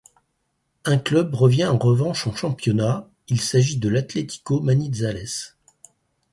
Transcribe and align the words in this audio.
Un 0.83 0.97
club 0.97 1.35
revient 1.35 1.67
en 1.67 1.77
revanche 1.77 2.25
en 2.25 2.33
championnat, 2.33 3.07
il 3.27 3.39
s'agit 3.39 3.77
de 3.77 3.87
l'Atlético 3.87 4.59
Manizales. 4.59 5.53